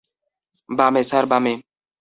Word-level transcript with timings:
বামে, 0.69 1.01
স্যার, 1.03 1.25
বামে! 1.31 1.53